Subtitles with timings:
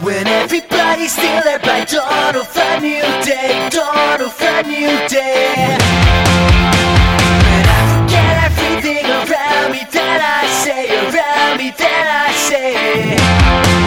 [0.00, 5.76] When everybody's stealing by dawn of a new day, dawn of a new day.
[7.42, 13.77] When I forget everything around me that I say, around me that I say.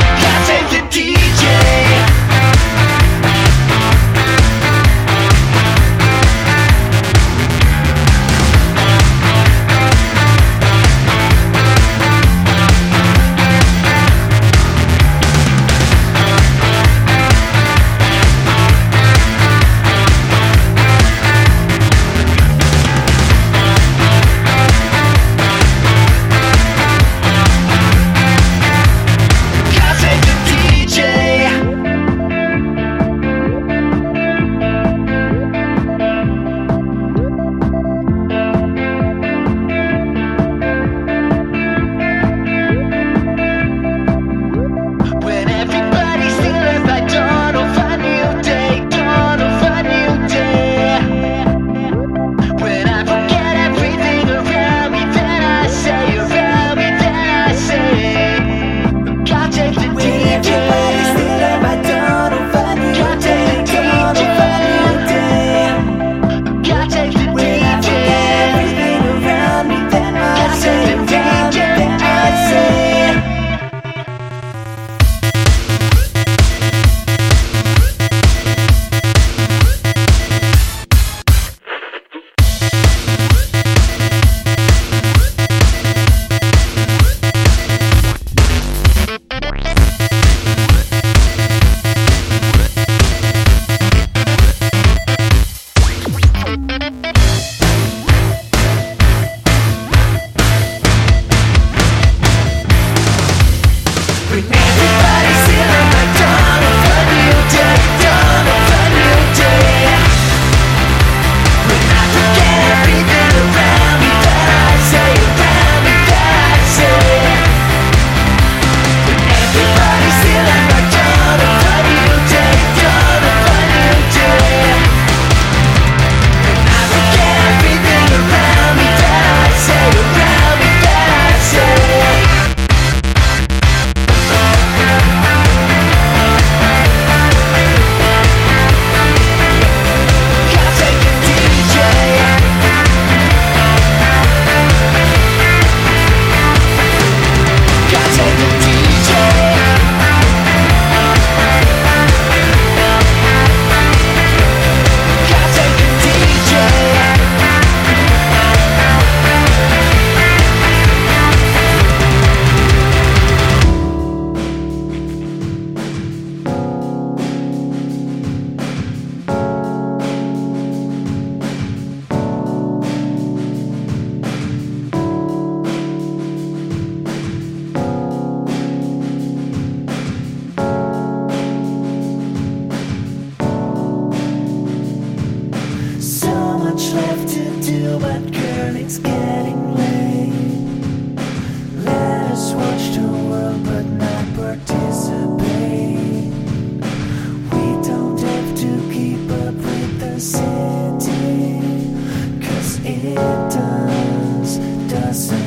[202.94, 204.58] it does,
[204.90, 205.41] doesn't.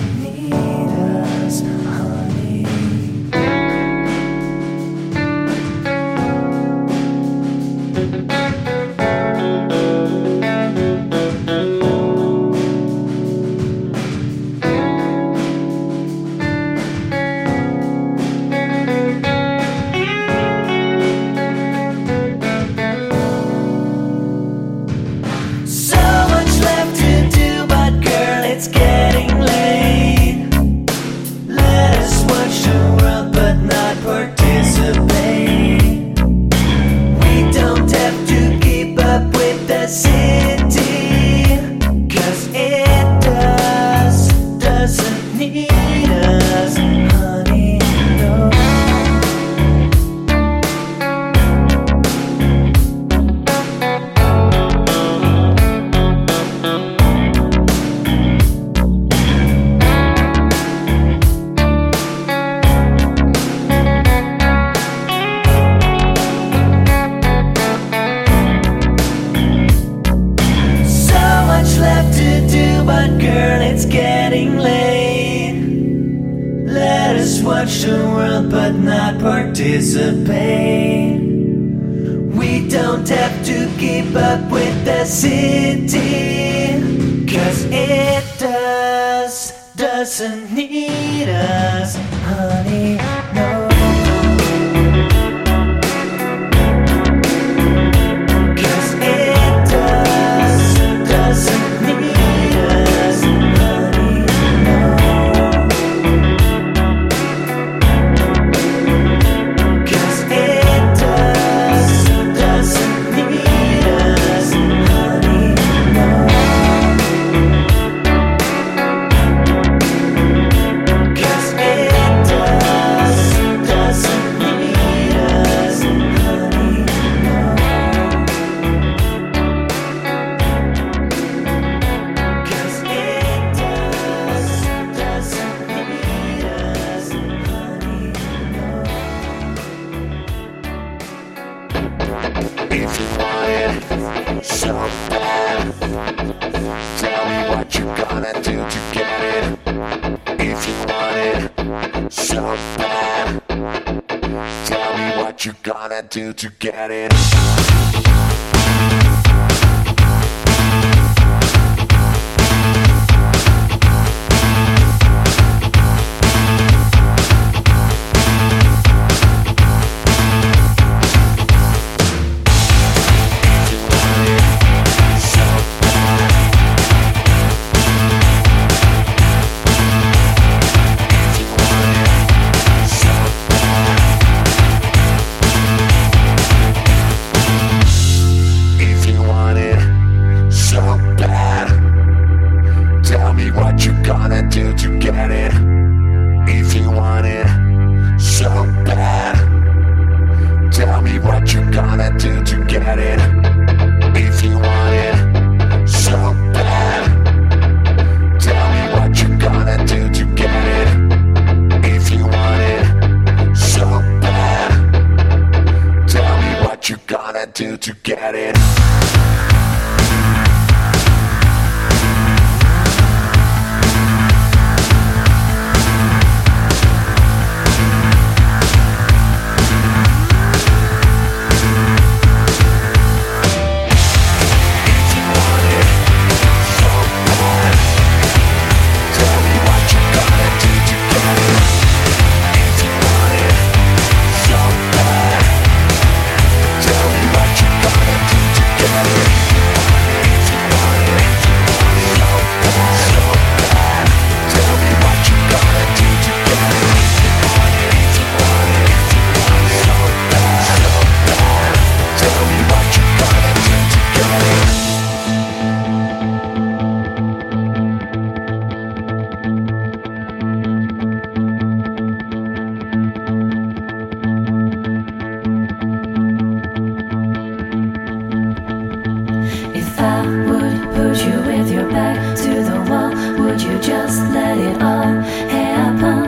[280.04, 283.10] I would push you with your back to the wall,
[283.42, 285.14] would you just let it all
[285.56, 286.22] happen?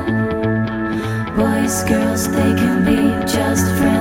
[1.36, 3.95] Boys, girls, they can be just friends.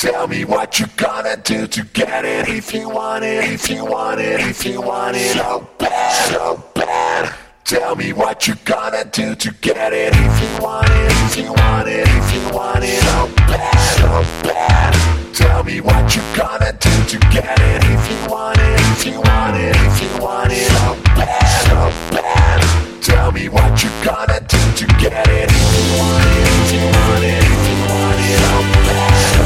[0.00, 2.48] Tell me what you're gonna do to get it.
[2.48, 6.64] If you want it, if you want it, if you want it so bad, so
[6.74, 7.34] bad.
[7.64, 10.14] Tell me what you're gonna do to get it.
[10.16, 14.48] If you want it, if you want it, if you want it so bad, so
[14.48, 15.34] bad.
[15.34, 17.84] Tell me what you're gonna do to get it.
[17.84, 22.16] If you want it, if you want it, if you want it so bad, so
[22.16, 23.02] bad.
[23.02, 25.50] Tell me what you're gonna do to get it.
[25.52, 28.20] If you want it, if you want it, if you want
[28.56, 28.59] it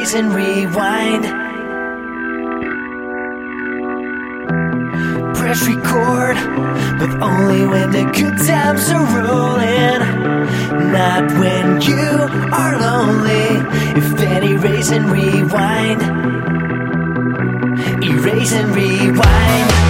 [0.00, 1.24] any raise and rewind.
[5.36, 6.36] Press record,
[6.98, 10.00] but only when the good times are rolling.
[10.92, 13.48] Not when you are lonely.
[13.98, 16.02] If any raise and rewind.
[18.02, 19.89] Erase and rewind.